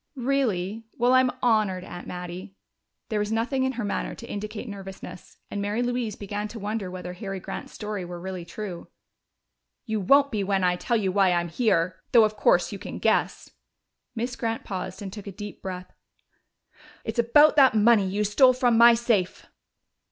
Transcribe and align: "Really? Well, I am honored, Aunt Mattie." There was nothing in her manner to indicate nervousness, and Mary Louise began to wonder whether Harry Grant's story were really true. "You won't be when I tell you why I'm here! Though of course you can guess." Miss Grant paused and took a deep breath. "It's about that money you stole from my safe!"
"Really? 0.15 0.83
Well, 0.97 1.13
I 1.13 1.19
am 1.19 1.31
honored, 1.43 1.83
Aunt 1.83 2.07
Mattie." 2.07 2.55
There 3.09 3.19
was 3.19 3.31
nothing 3.31 3.63
in 3.65 3.73
her 3.73 3.83
manner 3.85 4.15
to 4.15 4.25
indicate 4.27 4.67
nervousness, 4.67 5.37
and 5.51 5.61
Mary 5.61 5.83
Louise 5.83 6.15
began 6.15 6.47
to 6.47 6.57
wonder 6.57 6.89
whether 6.89 7.13
Harry 7.13 7.39
Grant's 7.39 7.73
story 7.73 8.03
were 8.03 8.19
really 8.19 8.43
true. 8.43 8.87
"You 9.85 9.99
won't 9.99 10.31
be 10.31 10.43
when 10.43 10.63
I 10.63 10.75
tell 10.75 10.97
you 10.97 11.11
why 11.11 11.31
I'm 11.33 11.49
here! 11.49 12.01
Though 12.13 12.23
of 12.23 12.35
course 12.35 12.71
you 12.71 12.79
can 12.79 12.97
guess." 12.97 13.51
Miss 14.15 14.35
Grant 14.35 14.63
paused 14.63 15.03
and 15.03 15.13
took 15.13 15.27
a 15.27 15.31
deep 15.31 15.61
breath. 15.61 15.93
"It's 17.05 17.19
about 17.19 17.55
that 17.57 17.75
money 17.75 18.07
you 18.07 18.23
stole 18.23 18.53
from 18.53 18.79
my 18.79 18.95
safe!" 18.95 19.45